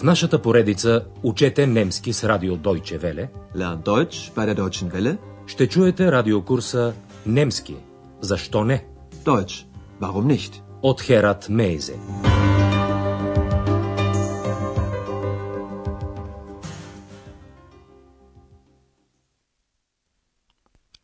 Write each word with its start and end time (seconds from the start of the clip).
В 0.00 0.02
нашата 0.02 0.42
поредица 0.42 1.06
Учете 1.22 1.66
немски 1.66 2.12
с 2.12 2.28
радио 2.28 2.56
Deutsche 2.56 2.98
Welle. 2.98 3.28
Lern 3.56 3.82
Deutsch 3.82 4.32
bei 4.34 4.46
der 4.46 4.54
Deutschen 4.54 4.90
Welle. 4.90 5.18
Ще 5.46 5.68
чуете 5.68 6.12
радиокурса 6.12 6.94
Немски. 7.26 7.76
Защо 8.20 8.64
не? 8.64 8.86
Deutsch. 9.24 9.66
Warum 10.00 10.36
nicht? 10.36 10.62
От 10.82 11.02
Херат 11.02 11.48
Мейзе. 11.48 11.98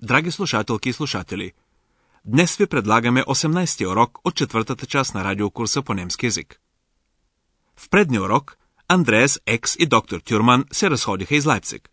Драги 0.03 0.31
слушателки 0.31 0.89
и 0.89 0.93
слушатели, 0.93 1.53
днес 2.25 2.57
ви 2.57 2.67
предлагаме 2.67 3.23
18-ти 3.23 3.87
урок 3.87 4.19
от 4.25 4.35
четвъртата 4.35 4.87
част 4.87 5.15
на 5.15 5.25
радиокурса 5.25 5.83
по 5.83 5.95
немски 5.95 6.27
язик. 6.27 6.61
В 7.77 7.89
предния 7.89 8.23
урок 8.23 8.59
Андреас 8.89 9.41
Екс 9.47 9.77
и 9.79 9.87
доктор 9.87 10.21
Тюрман 10.21 10.65
се 10.73 10.91
разходиха 10.91 11.35
из 11.35 11.47
Лайпциг. 11.47 11.89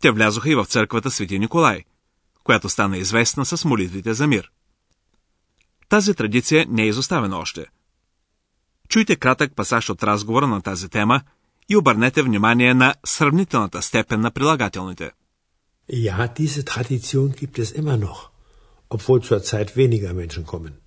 Те 0.00 0.10
влязоха 0.10 0.50
и 0.50 0.54
в 0.54 0.64
църквата 0.64 1.10
Свети 1.10 1.38
Николай, 1.38 1.84
която 2.44 2.68
стана 2.68 2.98
известна 2.98 3.46
с 3.46 3.64
молитвите 3.64 4.14
за 4.14 4.26
мир. 4.26 4.52
Тази 5.88 6.14
традиция 6.14 6.66
не 6.68 6.82
е 6.82 6.88
изоставена 6.88 7.38
още. 7.38 7.66
Чуйте 8.88 9.16
кратък 9.16 9.56
пасаж 9.56 9.90
от 9.90 10.02
разговора 10.02 10.46
на 10.46 10.62
тази 10.62 10.88
тема 10.88 11.20
и 11.68 11.76
обърнете 11.76 12.22
внимание 12.22 12.74
на 12.74 12.94
сравнителната 13.06 13.82
степен 13.82 14.20
на 14.20 14.30
прилагателните– 14.30 15.10
Ja, 15.88 16.28
diese 16.28 16.64
Tradition 16.64 17.32
gibt 17.32 17.58
es 17.58 17.72
immer 17.72 17.96
noch, 17.96 18.30
obwohl 18.88 19.20
zurzeit 19.22 19.76
weniger 19.76 20.14
Menschen 20.14 20.46
kommen. 20.46 20.81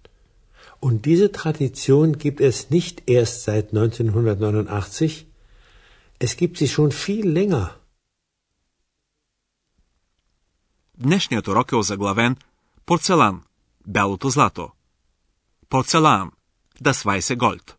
Und 0.84 1.04
diese 1.04 1.28
Tradition 1.32 2.18
gibt 2.24 2.40
es 2.40 2.70
nicht 2.70 2.96
erst 3.06 3.36
seit 3.46 3.66
1989, 3.72 5.26
es 6.18 6.36
gibt 6.36 6.56
sie 6.58 6.68
schon 6.68 6.90
viel 6.92 7.26
länger. 7.38 7.66
Днешният 10.98 11.48
урок 11.48 11.72
е 11.72 11.76
озаглавен 11.76 12.36
Порцелан, 12.86 13.42
бялото 13.86 14.30
злато. 14.30 14.72
Порцелан, 15.68 16.30
das 16.82 17.04
weiße 17.04 17.36
Gold. 17.36 17.74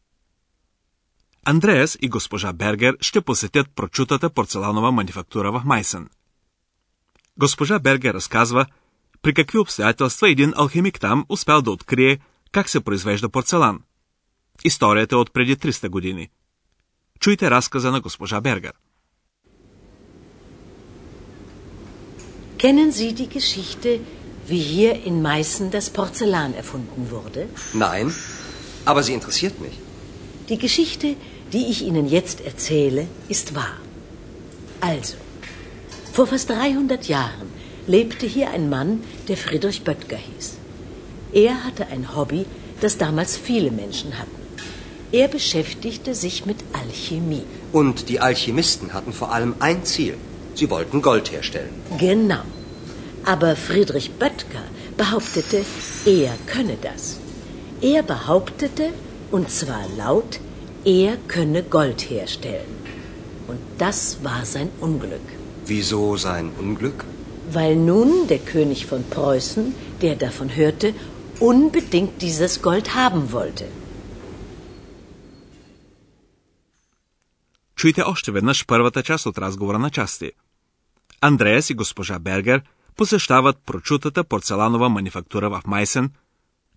Андреас 1.46 1.98
и 2.02 2.10
госпожа 2.10 2.54
Бергер 2.54 2.98
ще 3.02 3.22
посетят 3.22 3.68
прочутата 3.76 4.30
порцеланова 4.30 4.92
манифактура 4.92 5.52
в 5.52 5.62
Майсен. 5.66 6.10
Госпожа 7.38 7.80
Бергер 7.80 8.14
разказва 8.14 8.66
при 9.22 9.34
какви 9.34 9.60
обстоятелства 9.60 10.30
един 10.30 10.54
алхимик 10.56 11.00
там 11.00 11.26
успял 11.30 11.62
да 11.62 11.72
открие 11.72 12.20
как 12.52 12.70
се 12.70 12.82
произвежда 12.82 13.30
порцелан. 13.30 13.80
Историята 14.64 15.16
е 15.16 15.18
от 15.18 15.34
преди 15.34 15.56
300 15.56 15.90
години. 15.90 16.30
Чуйте 17.20 17.52
разказа 17.52 17.92
на 17.92 18.02
госпожа 18.02 18.42
Бергер. 18.42 18.74
Kennen 22.62 22.92
Sie 22.92 23.12
die 23.22 23.32
Geschichte, 23.40 23.90
wie 24.52 24.64
hier 24.76 24.94
in 25.10 25.16
Meißen 25.30 25.66
das 25.72 25.88
Porzellan 25.98 26.54
erfunden 26.62 27.10
wurde? 27.16 27.42
Nein, 27.74 28.08
aber 28.86 29.02
sie 29.06 29.14
interessiert 29.20 29.56
mich. 29.66 29.76
Die 30.50 30.60
Geschichte, 30.68 31.08
die 31.54 31.66
ich 31.72 31.80
Ihnen 31.90 32.08
jetzt 32.18 32.38
erzähle, 32.52 33.04
ist 33.36 33.48
wahr. 33.56 33.78
Also, 34.80 35.18
vor 36.14 36.28
fast 36.28 36.50
300 36.50 37.08
Jahren 37.08 37.48
lebte 37.88 38.26
hier 38.36 38.48
ein 38.56 38.70
Mann, 38.70 38.92
der 39.28 39.38
Friedrich 39.38 39.84
Böttger 39.84 40.22
hieß. 40.30 40.48
Er 41.33 41.65
hatte 41.65 41.87
ein 41.89 42.17
Hobby, 42.17 42.47
das 42.81 42.99
damals 42.99 43.37
viele 43.37 43.71
Menschen 43.71 44.19
hatten. 44.19 44.37
Er 45.13 45.29
beschäftigte 45.29 46.15
sich 46.15 46.47
mit 46.47 46.59
Alchemie. 46.73 47.45
Und 47.73 48.09
die 48.09 48.21
Alchemisten 48.21 48.93
hatten 48.93 49.13
vor 49.13 49.33
allem 49.33 49.55
ein 49.61 49.85
Ziel. 49.85 50.17
Sie 50.55 50.71
wollten 50.71 51.03
Gold 51.03 51.31
herstellen. 51.33 51.75
Genau. 51.99 52.43
Aber 53.25 53.57
Friedrich 53.57 54.13
Böttger 54.13 54.65
behauptete, 54.97 55.65
er 56.07 56.33
könne 56.47 56.77
das. 56.81 57.19
Er 57.81 58.03
behauptete, 58.03 58.91
und 59.31 59.51
zwar 59.51 59.85
laut, 59.97 60.41
er 60.85 61.17
könne 61.29 61.63
Gold 61.63 62.09
herstellen. 62.09 62.77
Und 63.49 63.59
das 63.79 64.19
war 64.23 64.45
sein 64.45 64.71
Unglück. 64.81 65.29
Wieso 65.67 66.17
sein 66.17 66.51
Unglück? 66.59 67.05
Weil 67.51 67.77
nun 67.77 68.27
der 68.29 68.39
König 68.39 68.87
von 68.87 69.05
Preußen, 69.05 69.75
der 70.03 70.17
davon 70.17 70.55
hörte, 70.55 70.95
unbedingt 71.41 72.21
dieses 72.21 72.63
Gold 72.63 72.89
haben 72.95 73.33
wollte. 73.33 73.65
Чуйте 77.77 78.03
още 78.03 78.33
веднъж 78.33 78.67
първата 78.67 79.03
част 79.03 79.27
от 79.27 79.39
разговора 79.39 79.79
на 79.79 79.91
части. 79.91 80.33
Андреас 81.21 81.71
и 81.71 81.75
госпожа 81.75 82.19
Бергер 82.19 82.63
посещават 82.97 83.59
прочутата 83.67 84.25
порцеланова 84.25 84.89
манифактура 84.89 85.51
в 85.51 85.63
Майсен, 85.67 86.11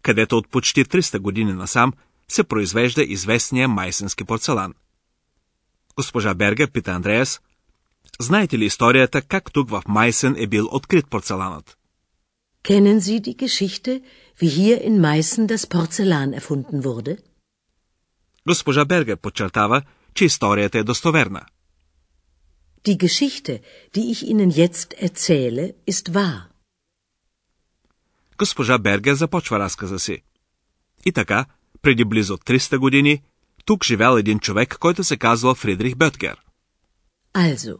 където 0.01 0.37
от 0.37 0.49
почти 0.49 0.85
300 0.85 1.19
години 1.19 1.53
насам 1.53 1.93
се 2.27 2.43
произвежда 2.43 3.03
известния 3.03 3.67
майсенски 3.67 4.23
порцелан. 4.23 4.73
Госпожа 5.95 6.33
Бергер 6.33 6.71
пита 6.71 6.91
Андреас, 6.91 7.41
знаете 8.19 8.57
ли 8.57 8.65
историята 8.65 9.21
как 9.21 9.53
тук 9.53 9.69
в 9.69 9.83
Майсен 9.87 10.35
е 10.37 10.47
бил 10.47 10.67
открит 10.71 11.07
порцеланът? 11.07 11.75
Kennen 12.63 12.99
Sie 12.99 13.19
die 13.21 13.35
Geschichte, 13.35 14.01
wie 14.38 14.48
hier 14.48 14.78
in 14.88 15.00
Meißen 15.00 15.46
das 15.46 15.66
Porzellan 15.66 16.32
erfunden 16.32 16.84
wurde? 16.84 17.18
Госпожа 18.46 18.84
Бергер 18.84 19.16
подчертава, 19.16 19.82
че 20.14 20.24
историята 20.24 20.78
е 20.78 20.84
достоверна. 20.84 21.46
Die 22.86 22.98
Geschichte, 22.98 23.62
die 23.94 24.06
ich 24.12 24.20
Ihnen 24.30 24.50
jetzt 24.50 24.90
erzähle, 25.06 25.74
ist 25.90 26.08
wahr. 26.10 26.42
Госпожа 28.38 28.78
Бергер 28.78 29.14
започва 29.14 29.58
разказа 29.58 29.98
си. 29.98 30.22
И 31.06 31.12
така, 31.12 31.46
преди 31.82 32.04
близо 32.04 32.36
300 32.36 32.78
години, 32.78 33.22
тук 33.64 33.84
живял 33.84 34.16
един 34.16 34.38
човек, 34.38 34.78
който 34.78 35.04
се 35.04 35.16
казвал 35.16 35.54
Фридрих 35.54 35.94
Бöttger. 35.94 36.36
Also, 37.34 37.78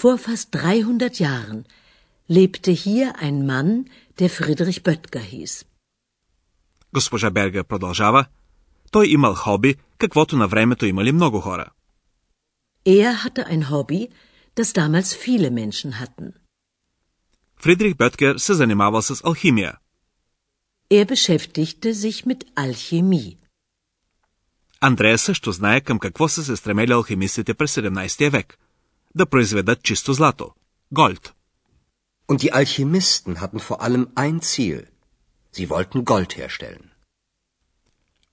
vor 0.00 0.16
fast 0.26 0.50
300 0.50 1.20
Jahren 1.20 1.64
lebte 2.28 2.72
hier 2.72 3.08
ein 3.26 3.46
Mann, 3.50 3.70
der 4.19 4.29
Friedrich 4.29 4.83
Böttger 4.83 5.21
hieß. 5.21 5.65
Госпожа 6.93 7.31
Бергер 7.31 7.63
продължава. 7.63 8.25
Той 8.91 9.07
имал 9.07 9.33
хоби, 9.33 9.75
каквото 9.97 10.37
на 10.37 10.47
времето 10.47 10.85
имали 10.85 11.11
много 11.11 11.41
хора. 11.41 11.65
Er 12.87 13.13
hatte 13.23 13.43
ein 13.53 13.63
Hobby, 13.71 14.09
das 14.55 14.69
damals 14.73 15.09
viele 15.25 15.49
Menschen 15.49 15.91
hatten. 15.91 16.33
Фридрих 17.57 17.95
Бöttger 17.95 18.37
се 18.37 18.53
занимавал 18.53 19.01
с 19.01 19.21
алхимия. 19.23 19.77
Er 20.91 21.05
beschäftigte 21.05 21.93
sich 21.93 22.25
mit 22.25 22.43
Alchemie. 22.55 23.37
Андрея 24.81 25.17
също 25.17 25.51
знае 25.51 25.81
към 25.81 25.99
какво 25.99 26.27
са 26.27 26.43
се 26.43 26.55
стремели 26.55 26.91
алхимистите 26.91 27.53
през 27.53 27.75
17 27.75 28.29
век. 28.29 28.57
Да 29.15 29.25
произведат 29.25 29.83
чисто 29.83 30.13
злато. 30.13 30.51
Голд. 30.91 31.34
Und 32.29 32.37
die 32.43 32.53
Alchemisten 32.59 33.33
hatten 33.41 33.59
vor 33.59 33.77
allem 33.85 34.03
ein 34.15 34.37
Ziel. 34.41 34.81
Sie 35.55 35.69
wollten 35.69 36.05
Gold 36.11 36.31
herstellen. 36.37 36.91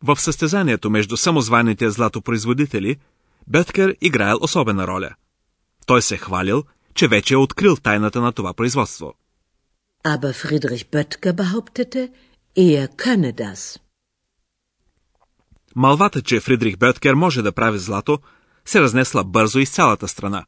В 0.03 0.17
състезанието 0.17 0.91
между 0.91 1.17
самозваните 1.17 1.91
златопроизводители, 1.91 2.97
Беткер 3.47 3.97
играел 4.01 4.39
особена 4.41 4.87
роля. 4.87 5.15
Той 5.87 6.03
се 6.03 6.17
хвалил, 6.17 6.65
че 6.95 7.09
вече 7.09 7.35
е 7.35 7.37
открил 7.37 7.77
тайната 7.77 8.21
на 8.21 8.33
това 8.33 8.55
производство. 8.55 9.15
Aber 10.05 10.33
Friedrich 10.33 10.85
Böttger 10.91 11.33
behauptete, 11.33 12.13
er 12.57 12.89
könne 12.97 13.33
das. 13.33 13.79
Малвата, 15.75 16.23
че 16.23 16.41
Фридрих 16.41 16.77
Беткер 16.77 17.15
може 17.15 17.43
да 17.43 17.53
прави 17.53 17.79
злато, 17.79 18.19
се 18.65 18.81
разнесла 18.81 19.25
бързо 19.25 19.59
из 19.59 19.71
цялата 19.71 20.09
страна. 20.09 20.45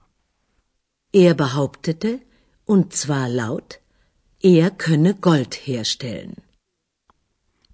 Er 1.15 1.35
behauptete, 1.35 2.21
und 2.73 2.93
zwar 2.93 3.29
laut, 3.29 3.69
er 4.43 4.71
könne 4.71 5.15
Gold 5.15 5.55
herstellen. 5.55 6.37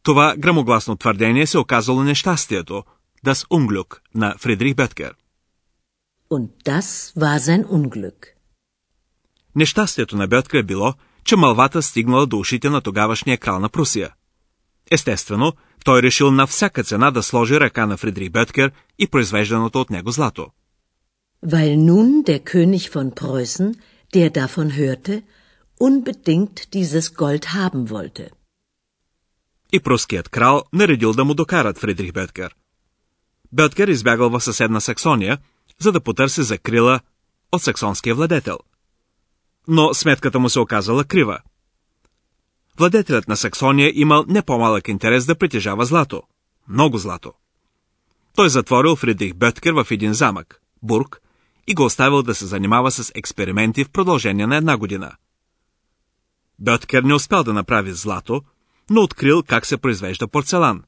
Това 0.03 0.35
грамогласно 0.39 0.97
твърдение 0.97 1.47
се 1.47 1.59
оказало 1.59 2.03
нещастието, 2.03 2.85
das 3.27 3.47
Unglück 3.49 4.01
на 4.15 4.35
Фридрих 4.39 4.75
Беткер. 4.75 5.15
Und 6.31 6.49
das 6.65 7.17
war 7.17 7.39
sein 7.39 7.65
Unglück. 7.65 8.27
Нещастието 9.57 10.17
на 10.17 10.29
Беткер 10.29 10.59
е 10.59 10.63
било, 10.63 10.95
че 11.25 11.37
мълвата 11.37 11.83
стигнала 11.83 12.27
до 12.27 12.39
ушите 12.39 12.71
на 12.71 12.81
тогавашния 12.81 13.39
крал 13.39 13.61
на 13.61 13.69
Прусия. 13.69 14.15
Естествено, 14.91 15.53
той 15.85 16.03
решил 16.03 16.31
на 16.31 16.47
всяка 16.47 16.85
цена 16.85 17.11
да 17.11 17.23
сложи 17.23 17.61
ръка 17.61 17.87
на 17.87 17.97
Фридрих 17.97 18.31
Беткер 18.31 18.73
и 18.99 19.07
произвежданото 19.07 19.81
от 19.81 19.91
него 19.91 20.11
злато. 20.11 20.47
Weil 21.47 21.77
nun 21.91 22.23
der 22.29 22.41
König 22.53 22.85
von 22.97 23.09
Preußen, 23.21 23.75
der 24.15 24.31
davon 24.31 24.69
hörte, 24.77 25.23
unbedingt 25.89 26.57
dieses 26.75 27.15
Gold 27.15 27.45
haben 27.55 27.91
wollte. 27.91 28.31
И 29.73 29.79
пруският 29.81 30.29
крал 30.29 30.65
наредил 30.73 31.13
да 31.13 31.25
му 31.25 31.35
докарат 31.35 31.79
Фридрих 31.79 32.13
Беткер. 32.13 32.57
Бьоткер 33.53 33.89
избягал 33.89 34.31
в 34.31 34.41
съседна 34.41 34.81
Саксония, 34.81 35.39
за 35.79 35.93
да 35.93 36.01
потърси 36.01 36.43
закрила 36.43 37.01
от 37.53 37.63
саксонския 37.63 38.15
владетел. 38.15 38.59
Но 39.69 39.95
сметката 39.95 40.39
му 40.39 40.49
се 40.49 40.61
оказала 40.61 41.05
крива. 41.05 41.39
Владетелят 42.79 43.29
на 43.29 43.37
Саксония 43.37 43.93
имал 43.95 44.25
не 44.29 44.43
по-малък 44.43 44.89
интерес 44.89 45.27
да 45.27 45.35
притежава 45.35 45.85
злато. 45.85 46.23
Много 46.69 46.99
злато. 46.99 47.33
Той 48.37 48.49
затворил 48.49 48.97
Фридрих 48.97 49.35
Бьоткер 49.35 49.73
в 49.73 49.87
един 49.91 50.13
замък, 50.15 50.63
Бург, 50.83 51.23
и 51.71 51.75
го 51.75 51.85
оставил 51.85 52.23
да 52.23 52.35
се 52.35 52.47
занимава 52.47 52.91
с 52.91 53.13
експерименти 53.15 53.85
в 53.85 53.91
продължение 53.91 54.47
на 54.47 54.57
една 54.57 54.77
година. 54.77 55.13
Бьоткер 56.59 57.03
не 57.03 57.15
успял 57.15 57.45
да 57.45 57.53
направи 57.53 57.93
злато, 57.93 58.43
но 58.91 59.03
открил 59.03 59.43
как 59.43 59.67
се 59.67 59.77
произвежда 59.77 60.29
порцелан, 60.29 60.83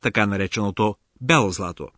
така 0.00 0.26
нареченото 0.26 0.96
бяло 1.20 1.50
злато. 1.50 1.88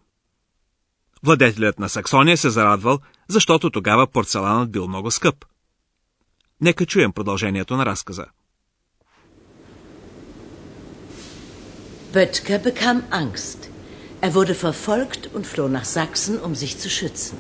Владетелят 1.23 1.79
на 1.79 1.88
Саксония 1.88 2.37
се 2.37 2.50
зарадвал, 2.50 2.99
защото 3.29 3.70
тогава 3.70 4.06
порцеланът 4.06 4.70
бил 4.70 4.88
много 4.88 5.11
скъп. 5.11 5.44
Нека 6.61 6.87
чуем 6.87 7.12
продължението 7.12 7.76
на 7.76 7.87
разказа. 7.87 8.26
Böttger 12.12 12.58
bekam 12.62 12.99
Angst. 13.11 13.61
Er 14.25 14.31
wurde 14.35 14.55
verfolgt 14.69 15.23
und 15.37 15.44
floh 15.53 15.69
nach 15.76 15.87
Sachsen, 15.99 16.35
um 16.47 16.53
sich 16.62 16.73
zu 16.82 16.88
schützen. 16.97 17.38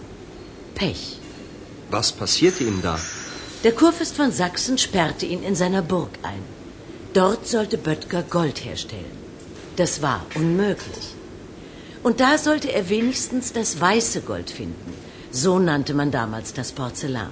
Pech. 0.82 1.18
Was 1.90 2.10
passierte 2.10 2.64
ihm 2.64 2.78
da? 2.82 2.98
Der 3.62 3.72
Kurfürst 3.80 4.16
von 4.20 4.32
Sachsen 4.32 4.78
sperrte 4.84 5.26
ihn 5.26 5.42
in 5.48 5.54
seiner 5.54 5.82
Burg 5.92 6.14
ein. 6.30 6.42
Dort 7.18 7.46
sollte 7.46 7.78
Böttger 7.78 8.22
Gold 8.36 8.64
herstellen. 8.64 9.18
Das 9.76 9.92
war 10.06 10.20
unmöglich. 10.34 11.06
Und 12.02 12.18
da 12.18 12.30
sollte 12.46 12.72
er 12.72 12.88
wenigstens 12.88 13.52
das 13.58 13.80
weiße 13.80 14.22
Gold 14.22 14.50
finden. 14.50 14.92
So 15.30 15.60
nannte 15.60 15.94
man 15.94 16.10
damals 16.10 16.52
das 16.52 16.72
Porzellan. 16.72 17.30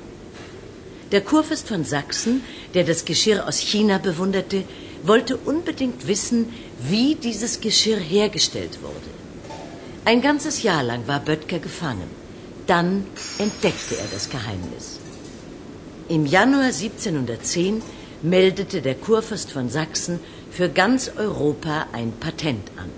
Der 1.10 1.22
Kurfürst 1.32 1.66
von 1.66 1.84
Sachsen, 1.84 2.44
der 2.74 2.84
das 2.84 3.04
Geschirr 3.04 3.48
aus 3.48 3.58
China 3.58 3.98
bewunderte, 3.98 4.62
wollte 5.02 5.36
unbedingt 5.52 6.06
wissen, 6.06 6.40
wie 6.92 7.16
dieses 7.16 7.60
Geschirr 7.60 7.98
hergestellt 7.98 8.80
wurde. 8.80 9.12
Ein 10.04 10.22
ganzes 10.22 10.62
Jahr 10.62 10.84
lang 10.84 11.08
war 11.08 11.18
Böttger 11.18 11.58
gefangen. 11.58 12.19
Dann 12.69 13.05
entdeckte 13.37 13.95
er 14.03 14.07
das 14.15 14.29
Geheimnis. 14.29 14.99
Im 16.07 16.25
Januar 16.25 16.71
1710 16.71 17.81
meldete 18.21 18.81
der 18.81 18.95
Kurfürst 18.95 19.51
von 19.51 19.69
Sachsen 19.69 20.19
für 20.51 20.69
ganz 20.69 21.11
Europa 21.25 21.87
ein 21.93 22.11
Patent 22.19 22.65
an. 22.77 22.89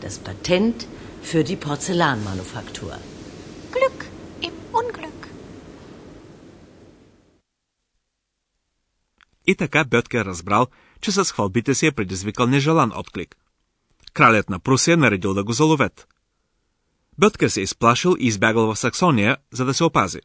Das 0.00 0.18
Patent 0.18 0.86
für 1.22 1.42
die 1.44 1.56
Porzellanmanufaktur. 1.56 2.94
Glück 3.72 3.98
im 4.40 4.54
Unglück. 4.72 5.28
И 9.46 9.54
така 9.54 9.84
Бьотке 9.84 10.24
разбрал, 10.24 10.66
че 11.00 11.12
с 11.12 11.24
хвалбите 11.24 11.74
си 11.74 11.86
е 11.86 11.92
предизвикал 11.92 12.46
нежелан 12.46 12.92
отклик. 12.96 13.36
Кралят 14.12 14.50
на 14.50 14.58
Прусия 14.58 14.96
наредил 14.96 15.34
да 15.34 15.44
го 15.44 15.52
заловят. 15.52 16.06
Бьотке 17.17 17.49
се 17.49 17.61
изплашил 17.61 18.15
и 18.19 18.27
избягал 18.27 18.73
в 18.73 18.79
Саксония, 18.79 19.37
за 19.51 19.65
да 19.65 19.73
се 19.73 19.83
опази. 19.83 20.19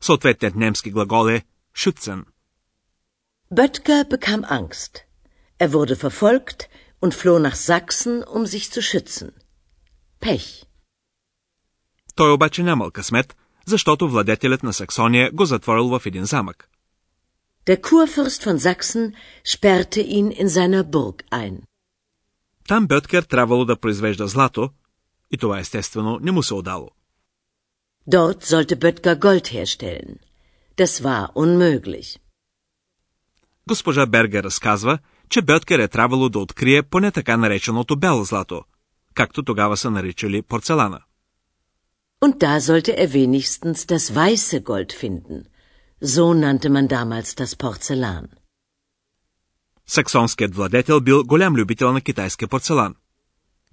Съответният 0.00 0.54
немски 0.54 0.90
глагол 0.90 1.28
е 1.28 1.42
«schützen». 1.76 2.24
Böttger 3.52 4.08
bekam 4.08 4.42
Angst. 4.60 4.92
Er 5.62 5.72
wurde 5.72 5.96
verfolgt 5.96 6.60
und 7.02 7.12
floh 7.20 7.38
nach 7.46 7.56
Sachsen, 7.70 8.16
um 8.36 8.42
sich 8.46 8.64
zu 8.74 8.80
schützen. 8.82 9.30
Pech. 10.20 10.64
Той 12.14 12.32
обаче 12.32 12.62
нямал 12.62 12.90
късмет, 12.90 13.36
защото 13.66 14.08
владетелят 14.08 14.62
на 14.62 14.72
Саксония 14.72 15.30
го 15.32 15.44
затворил 15.44 15.88
в 15.88 16.06
един 16.06 16.24
замък. 16.24 16.68
Der 17.66 17.80
Kurfürst 17.80 18.44
von 18.46 18.58
Sachsen 18.58 19.14
sperrte 19.52 20.00
ihn 20.00 20.30
in 20.30 20.48
seiner 20.48 20.82
Burg 20.82 21.16
ein. 21.30 21.62
Там 22.68 22.86
Бьоткер 22.86 23.22
трябвало 23.22 23.64
да 23.64 23.76
произвежда 23.76 24.28
злато, 24.28 24.70
и 25.30 25.36
това 25.36 25.58
естествено 25.58 26.18
не 26.22 26.32
му 26.32 26.42
се 26.42 26.54
отдало. 26.54 26.90
Dort 28.10 28.44
sollte 28.44 28.76
Böttger 28.76 29.18
Gold 29.18 29.46
herstellen. 29.48 30.18
Das 30.76 31.02
war 31.02 31.32
unmöglich. 31.34 32.18
Госпожа 33.66 34.06
Бергер 34.06 34.44
разказва, 34.44 34.98
че 35.30 35.42
Бьоткер 35.42 35.78
е 35.78 35.88
трябвало 35.88 36.28
да 36.28 36.38
открие 36.38 36.82
поне 36.82 37.12
така 37.12 37.36
нареченото 37.36 37.96
бяло 37.96 38.24
злато, 38.24 38.62
както 39.14 39.42
тогава 39.42 39.76
са 39.76 39.90
наричали 39.90 40.42
порцелана. 40.42 41.00
Und 42.24 42.34
da 42.44 42.60
sollte 42.60 42.92
er 43.02 43.08
wenigstens 43.20 43.78
das 43.92 44.04
weiße 44.18 44.58
Gold 44.70 44.92
finden. 45.02 45.38
So 46.14 46.24
nannte 46.42 46.68
man 46.68 46.86
damals 46.88 47.30
das 47.40 47.52
Porzellan. 47.62 48.26
Саксонският 49.86 50.54
владетел 50.54 51.00
бил 51.00 51.24
голям 51.24 51.56
любител 51.56 51.92
на 51.92 52.00
китайския 52.00 52.48
порцелан. 52.48 52.96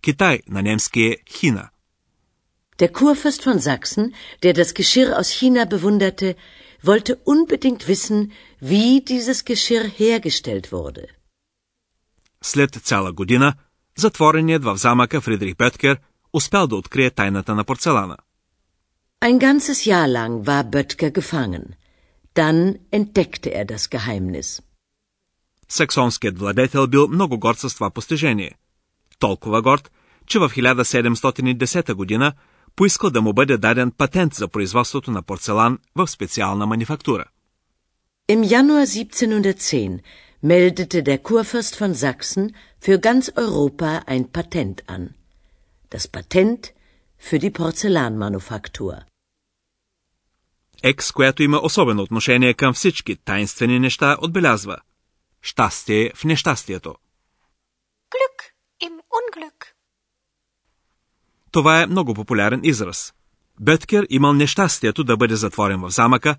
Китай 0.02 0.40
на 0.48 0.62
немски 0.62 1.00
е 1.00 1.16
Хина. 1.30 1.70
Der 2.78 2.92
Kurfürst 2.92 3.42
von 3.48 3.58
Sachsen, 3.58 4.04
der 4.42 4.52
das 4.52 4.74
Geschirr 4.80 5.10
aus 5.18 5.30
China 5.38 5.64
bewunderte, 5.64 6.28
wollte 6.88 7.12
unbedingt 7.34 7.82
wissen, 7.88 8.18
wie 8.70 9.00
dieses 9.12 9.44
Geschirr 9.44 9.84
hergestellt 10.02 10.72
wurde. 10.72 11.06
След 12.42 12.70
цяла 12.84 13.12
година, 13.12 13.54
затвореният 13.98 14.64
в 14.64 14.76
замъка 14.76 15.20
Фридрих 15.20 15.56
Беткер 15.56 15.98
успял 16.32 16.66
да 16.66 16.76
открие 16.76 17.10
тайната 17.10 17.54
на 17.54 17.64
порцелана. 17.64 18.16
Ein 19.20 19.38
ganzes 19.38 19.86
Jahr 19.86 20.08
lang 20.18 20.46
war 20.46 20.62
Böttger 20.64 21.10
gefangen. 21.10 21.66
Dann 22.34 22.78
entdeckte 22.92 23.48
er 23.50 23.64
das 23.64 23.90
Geheimnis. 23.90 24.62
Саксонският 25.68 26.38
владетел 26.38 26.86
бил 26.86 27.08
много 27.08 27.38
горд 27.38 27.58
с 27.58 27.74
това 27.74 27.90
постижение. 27.90 28.54
Толкова 29.21 29.61
горд, 29.61 29.91
че 30.27 30.39
в 30.39 30.49
1710 30.49 31.93
година 31.93 32.33
поискал 32.75 33.09
да 33.09 33.21
му 33.21 33.33
бъде 33.33 33.57
даден 33.57 33.91
патент 33.91 34.33
за 34.33 34.47
производството 34.47 35.11
на 35.11 35.21
порцелан 35.21 35.79
в 35.95 36.07
специална 36.07 36.65
манифактура. 36.65 37.25
Im 38.33 38.41
Januar 38.55 38.85
1710 38.85 39.99
meldete 40.51 40.97
der 41.09 41.19
Kurfürst 41.27 41.73
von 41.81 41.91
Sachsen 42.05 42.43
für 42.85 42.97
ganz 43.07 43.23
Europa 43.45 43.91
ein 44.13 44.23
Patent 44.35 44.77
an. 44.95 45.03
Das 45.93 46.03
Patent 46.15 46.61
für 47.27 47.39
die 47.43 47.53
Porzellanmanufaktur. 47.59 48.95
Екс, 50.83 51.11
която 51.11 51.43
има 51.43 51.59
особено 51.63 52.01
отношение 52.03 52.53
към 52.53 52.73
всички 52.73 53.15
тайнствени 53.15 53.79
неща, 53.79 54.17
отбелязва 54.21 54.77
щастие 55.41 56.11
в 56.15 56.23
нещастието. 56.23 56.95
Im 58.15 58.50
Unglück. 59.19 59.65
Това 61.51 61.81
е 61.81 61.87
много 61.87 62.13
популярен 62.13 62.61
израз. 62.63 63.13
Беткер 63.59 64.07
имал 64.09 64.33
нещастието 64.33 65.03
да 65.03 65.17
бъде 65.17 65.35
затворен 65.35 65.81
в 65.81 65.89
замъка, 65.89 66.35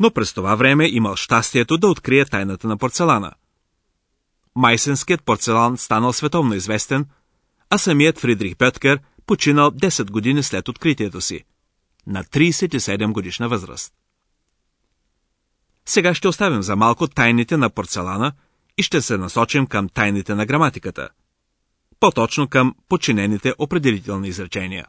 но 0.00 0.10
през 0.10 0.32
това 0.32 0.54
време 0.54 0.88
имал 0.88 1.16
щастието 1.16 1.78
да 1.78 1.88
открие 1.88 2.24
тайната 2.24 2.68
на 2.68 2.76
порцелана. 2.76 3.32
Майсенският 4.54 5.24
порцелан 5.24 5.78
станал 5.78 6.12
световно 6.12 6.54
известен, 6.54 7.06
а 7.70 7.78
самият 7.78 8.18
Фридрих 8.18 8.56
Беткер 8.56 9.00
починал 9.26 9.70
10 9.70 10.10
години 10.10 10.42
след 10.42 10.68
откритието 10.68 11.20
си, 11.20 11.44
на 12.06 12.24
37 12.24 13.12
годишна 13.12 13.48
възраст. 13.48 13.94
Сега 15.86 16.14
ще 16.14 16.28
оставим 16.28 16.62
за 16.62 16.76
малко 16.76 17.08
тайните 17.08 17.56
на 17.56 17.70
порцелана 17.70 18.32
и 18.78 18.82
ще 18.82 19.02
се 19.02 19.16
насочим 19.16 19.66
към 19.66 19.88
тайните 19.88 20.34
на 20.34 20.46
граматиката. 20.46 21.08
По-точно 22.00 22.48
към 22.48 22.74
подчинените 22.88 23.52
определителни 23.58 24.28
изречения. 24.28 24.86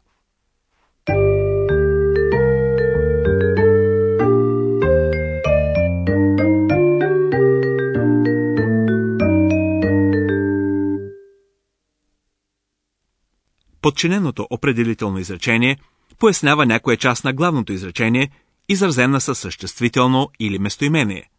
Подчиненото 13.82 14.46
определително 14.50 15.18
изречение 15.18 15.78
пояснява 16.18 16.66
някоя 16.66 16.96
част 16.96 17.24
на 17.24 17.32
главното 17.32 17.72
изречение, 17.72 18.30
изразена 18.68 19.20
със 19.20 19.38
съществително 19.38 20.28
или 20.40 20.58
местоимение. 20.58 21.30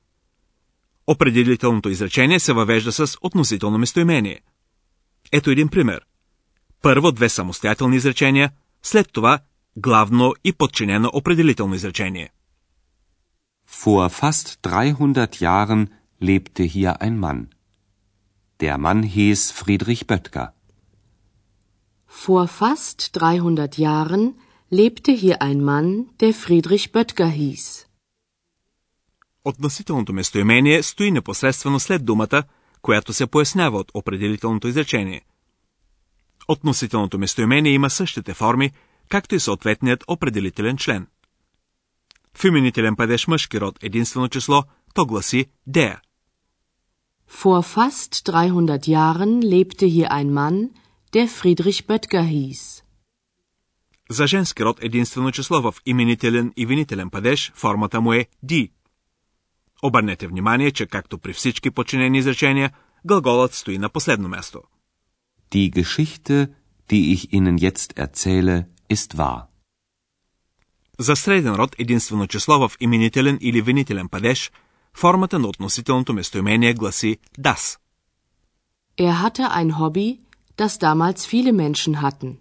Определителното 1.08 1.90
изречение 1.90 2.40
се 2.40 2.54
въвежда 2.54 2.92
с 2.92 3.18
относително 3.22 3.78
местоимение. 3.78 4.42
Ето 5.32 5.50
един 5.50 5.70
пример. 5.70 6.06
Първо 6.82 7.12
две 7.12 7.30
самостоятелни 7.30 7.96
изречения, 7.96 8.52
след 8.84 9.12
това 9.14 9.40
главно 9.78 10.34
и 10.44 10.54
подчинено 10.54 11.10
определително 11.14 11.76
изречение. 11.76 12.30
Vor 13.84 14.10
fast 14.22 14.48
300 14.62 15.42
Jahren 15.42 15.88
lebte 16.22 16.64
hier 16.64 16.94
ein 17.06 17.16
Mann. 17.24 17.40
Der 18.60 18.78
Mann 18.78 19.02
hieß 19.04 19.42
Friedrich 19.60 20.04
Böttger. 20.08 20.48
Vor 22.26 22.48
fast 22.48 23.00
300 23.16 23.78
Jahren 23.78 24.24
lebte 24.72 25.12
hier 25.12 25.42
ein 25.42 25.60
Mann, 25.70 25.88
der 26.20 26.34
Friedrich 26.34 26.92
Böttger 26.92 27.30
hieß. 27.30 27.88
Относителното 29.46 30.14
местоимение 30.14 30.84
стои 30.84 31.12
непосредствено 31.12 31.80
след 31.80 32.06
думата, 32.06 32.44
която 32.82 33.14
се 33.14 33.28
пояснява 33.28 33.78
от 33.78 33.92
определителното 33.94 34.68
изречение. 34.68 35.22
Относителното 36.48 37.20
местоимение 37.20 37.72
има 37.72 37.90
същите 37.90 38.34
форми, 38.34 38.72
както 39.10 39.36
и 39.36 39.40
съответният 39.40 40.04
определителен 40.08 40.78
член. 40.78 41.08
В 42.34 42.44
именителен 42.44 42.96
падеж 42.96 43.28
мъжки 43.28 43.60
род 43.60 43.84
единствено 43.84 44.30
число, 44.30 44.64
то 44.94 45.06
гласи 45.06 45.46
der. 45.70 45.98
Vor 47.42 47.62
fast 47.76 48.12
300 48.30 48.88
Jahren 48.88 49.42
lebte 49.42 49.86
hier 49.86 50.10
ein 50.12 50.30
Mann, 50.40 50.58
der 51.14 51.28
Friedrich 51.28 51.86
Böttger 51.88 52.24
hieß. 52.24 52.84
За 54.10 54.28
женски 54.28 54.64
род 54.64 54.84
единствено 54.84 55.32
число 55.32 55.62
в 55.62 55.74
именителен 55.86 56.54
и 56.58 56.66
винителен 56.66 57.10
падеж 57.10 57.52
формата 57.56 58.02
му 58.02 58.14
е 58.14 58.26
die. 58.46 58.72
Обърнете 59.82 60.28
внимание, 60.28 60.72
че 60.72 60.86
както 60.86 61.18
при 61.18 61.34
всички 61.34 61.72
подчинени 61.72 62.18
изречения, 62.18 62.72
глаголът 63.06 63.54
стои 63.54 63.78
на 63.78 63.90
последно 63.90 64.30
място. 64.30 64.62
Die 65.52 65.72
Geschichte, 65.72 66.36
die 66.90 67.06
ich 67.14 67.24
Ihnen 67.36 67.58
jetzt 67.58 67.90
erzähle, 67.98 68.66
ist 68.94 69.16
wahr. 69.16 69.42
За 71.00 71.16
среден 71.16 71.56
род 71.56 71.76
единствено 71.80 72.28
число 72.28 72.60
в 72.60 72.72
именителен 72.80 73.38
или 73.42 73.62
винителен 73.62 74.10
падеж, 74.10 74.52
формата 74.94 75.40
на 75.40 75.48
относителното 75.48 76.14
местоимение 76.14 76.74
гласи 76.74 77.18
das. 77.40 77.78
Er 78.98 79.22
hatte 79.24 79.52
ein 79.52 79.80
Hobby, 79.80 80.20
das 80.58 80.78
damals 80.80 81.26
viele 81.26 81.54
Menschen 81.54 82.02
hatten. 82.02 82.38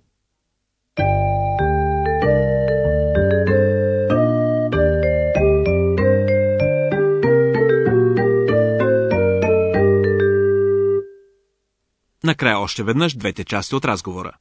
Накрая 12.30 12.58
още 12.58 12.82
веднъж 12.82 13.14
двете 13.14 13.44
части 13.44 13.74
от 13.74 13.84
разговора. 13.84 14.32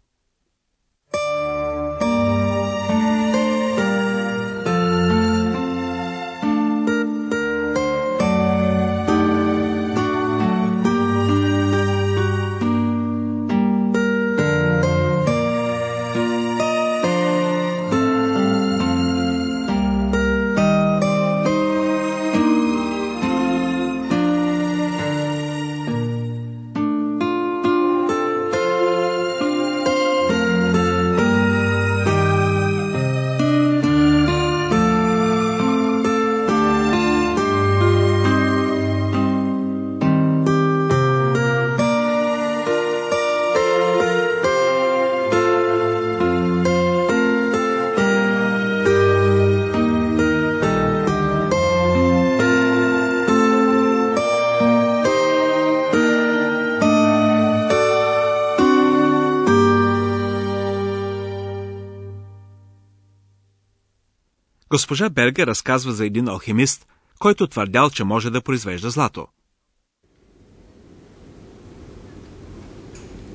Госпожа 64.70 65.10
Бергер 65.10 65.46
разказва 65.46 65.92
за 65.92 66.06
един 66.06 66.28
алхимист, 66.28 66.86
който 67.18 67.46
твърдял, 67.46 67.90
че 67.90 68.04
може 68.04 68.30
да 68.30 68.40
произвежда 68.40 68.90
злато. 68.90 69.26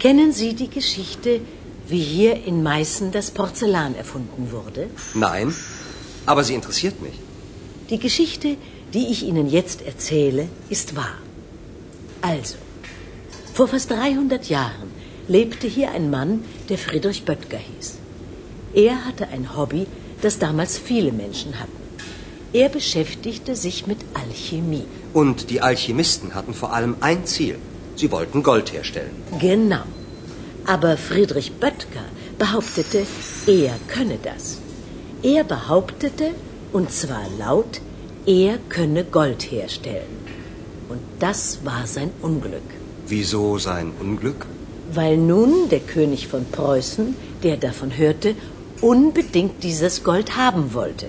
Kennen 0.03 0.31
Sie 0.39 0.53
die 0.61 0.71
Geschichte, 0.79 1.31
wie 1.89 2.05
hier 2.15 2.35
in 2.49 2.57
Meißen 2.69 3.07
das 3.17 3.27
Porzellan 3.37 3.93
erfunden 4.03 4.43
wurde? 4.55 4.83
Nein, 5.15 5.47
aber 6.31 6.43
sie 6.47 6.55
interessiert 6.59 6.97
mich. 7.05 7.17
Die 7.89 7.99
Geschichte, 8.07 8.49
die 8.93 9.05
ich 9.13 9.19
Ihnen 9.29 9.47
jetzt 9.57 9.79
erzähle, 9.91 10.43
ist 10.75 10.95
wahr. 10.95 11.17
Also, 12.21 12.57
vor 13.55 13.67
fast 13.67 13.89
300 13.89 14.49
Jahren 14.57 14.89
lebte 15.27 15.67
hier 15.67 15.91
ein 15.91 16.09
Mann, 16.09 16.31
der 16.69 16.77
Friedrich 16.77 17.25
Böttger 17.25 17.61
hieß. 17.69 17.89
Er 18.73 18.95
hatte 19.05 19.25
ein 19.35 19.45
Hobby, 19.55 19.87
das 20.22 20.38
damals 20.38 20.78
viele 20.78 21.12
Menschen 21.12 21.58
hatten. 21.60 21.82
Er 22.52 22.68
beschäftigte 22.68 23.56
sich 23.56 23.86
mit 23.86 23.98
Alchemie. 24.14 24.86
Und 25.12 25.50
die 25.50 25.60
Alchemisten 25.60 26.34
hatten 26.34 26.54
vor 26.54 26.72
allem 26.72 26.96
ein 27.00 27.26
Ziel. 27.26 27.58
Sie 27.96 28.10
wollten 28.12 28.42
Gold 28.42 28.72
herstellen. 28.72 29.16
Genau. 29.40 29.82
Aber 30.64 30.96
Friedrich 30.96 31.52
Böttger 31.52 32.06
behauptete, 32.38 33.06
er 33.46 33.74
könne 33.88 34.18
das. 34.22 34.58
Er 35.22 35.44
behauptete, 35.44 36.30
und 36.72 36.90
zwar 36.90 37.26
laut, 37.38 37.80
er 38.26 38.58
könne 38.68 39.04
Gold 39.04 39.50
herstellen. 39.50 40.14
Und 40.88 41.00
das 41.18 41.60
war 41.64 41.86
sein 41.86 42.10
Unglück. 42.22 42.68
Wieso 43.06 43.58
sein 43.58 43.92
Unglück? 44.00 44.46
Weil 44.92 45.16
nun 45.16 45.68
der 45.70 45.80
König 45.80 46.28
von 46.28 46.44
Preußen, 46.44 47.16
der 47.42 47.56
davon 47.56 47.96
hörte, 47.96 48.34
unbedingt 48.83 49.55
dieses 49.63 50.03
Gold 50.03 50.29
haben 50.37 50.73
wollte. 50.73 51.07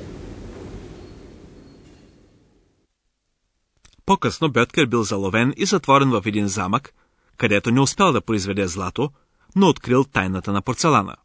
По-късно 4.06 4.48
Бьоткер 4.48 4.86
бил 4.86 5.02
заловен 5.02 5.54
и 5.56 5.66
затворен 5.66 6.10
в 6.10 6.22
един 6.26 6.48
замък, 6.48 6.94
където 7.36 7.70
не 7.70 7.80
успял 7.80 8.12
да 8.12 8.20
произведе 8.20 8.66
злато, 8.68 9.10
но 9.56 9.68
открил 9.68 10.04
тайната 10.04 10.52
на 10.52 10.62
порцелана. 10.62 11.16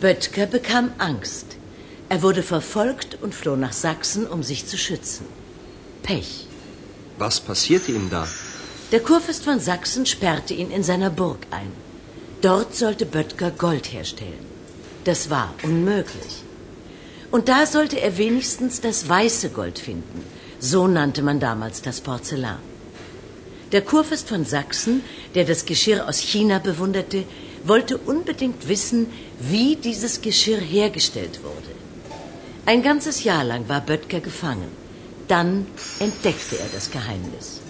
Böttger 0.00 0.46
bekam 0.56 0.86
Angst. 0.98 1.46
Er 2.14 2.22
wurde 2.22 2.42
verfolgt 2.54 3.10
und 3.22 3.32
floh 3.40 3.56
nach 3.64 3.76
Sachsen, 3.86 4.22
um 4.34 4.40
sich 4.50 4.60
zu 4.70 4.76
schützen. 4.84 5.24
Pech. 6.06 6.30
Was 7.18 7.40
passierte 7.48 7.90
ihm 7.92 8.06
da? 8.14 8.24
Der 8.92 9.02
Kurfürst 9.08 9.42
von 9.48 9.58
Sachsen 9.70 10.04
sperrte 10.06 10.54
ihn 10.54 10.70
in 10.70 10.84
seiner 10.90 11.10
Burg 11.10 11.40
ein. 11.50 11.72
Dort 12.43 12.75
sollte 12.75 13.05
Böttger 13.05 13.51
Gold 13.51 13.93
herstellen. 13.93 14.45
Das 15.05 15.29
war 15.29 15.53
unmöglich. 15.63 16.33
Und 17.31 17.47
da 17.47 17.65
sollte 17.65 18.01
er 18.01 18.17
wenigstens 18.17 18.81
das 18.81 19.07
weiße 19.07 19.51
Gold 19.51 19.79
finden. 19.79 20.25
So 20.59 20.85
nannte 20.87 21.21
man 21.21 21.39
damals 21.39 21.81
das 21.81 22.01
Porzellan. 22.01 22.59
Der 23.71 23.81
Kurfürst 23.81 24.27
von 24.27 24.43
Sachsen, 24.43 25.03
der 25.35 25.45
das 25.45 25.63
Geschirr 25.63 26.05
aus 26.09 26.19
China 26.19 26.59
bewunderte, 26.59 27.23
wollte 27.63 27.97
unbedingt 27.97 28.67
wissen, 28.67 29.07
wie 29.39 29.77
dieses 29.77 30.21
Geschirr 30.21 30.59
hergestellt 30.59 31.39
wurde. 31.43 31.73
Ein 32.65 32.83
ganzes 32.83 33.23
Jahr 33.23 33.45
lang 33.45 33.69
war 33.69 33.79
Böttger 33.79 34.19
gefangen. 34.19 34.71
Dann 35.29 35.65
entdeckte 35.99 36.59
er 36.59 36.67
das 36.73 36.91
Geheimnis. 36.91 37.61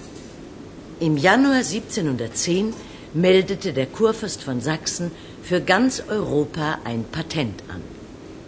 Im 0.99 1.15
Januar 1.17 1.57
1710 1.57 2.73
meldete 3.14 3.72
der 3.72 3.86
Kurfürst 3.86 4.42
von 4.42 4.60
Sachsen 4.60 5.10
für 5.42 5.60
ganz 5.60 5.92
Europa 6.08 6.66
ein 6.84 7.04
Patent 7.04 7.62
an. 7.74 7.82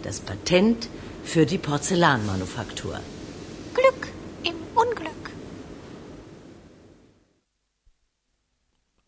Das 0.03 0.19
Patent 0.19 0.89
für 1.23 1.45
die 1.45 1.57
Porzellanmanufaktur. 1.57 2.95
Glück 3.73 4.01
im 4.43 4.55
Unglück. 4.75 5.31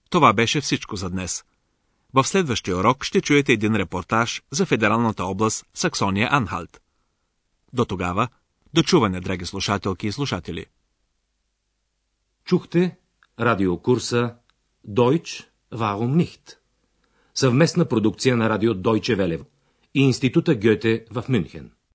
Това 0.10 0.34
беше 0.34 0.62
всичко 0.62 0.96
за 0.96 1.10
днес. 1.10 1.44
В 2.14 2.24
следващия 2.24 2.78
урок 2.78 3.04
ще 3.04 3.22
чуете 3.22 3.52
един 3.54 3.76
репортаж 3.76 4.44
за 4.52 4.66
федералната 4.66 5.24
област 5.24 5.66
Саксония-Анхалт. 5.76 6.80
До 7.74 7.86
тогава, 7.86 8.28
до 8.74 8.84
чуване, 8.84 9.20
драги 9.20 9.46
слушателки 9.46 10.08
и 10.08 10.12
слушатели. 10.12 10.66
Чухте 12.46 12.98
радиокурса 13.40 14.36
Deutsch, 14.89 15.45
warum 15.71 16.17
nicht? 16.17 16.57
Съвместна 17.35 17.85
продукция 17.85 18.37
на 18.37 18.49
радио 18.49 18.75
Deutsche 18.75 19.17
Welle 19.17 19.45
и 19.95 20.01
Института 20.01 20.55
Гьоте 20.55 21.07
в 21.11 21.25
Мюнхен. 21.29 21.73